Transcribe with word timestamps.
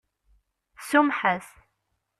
Tsumeḥ-as. 0.79 1.47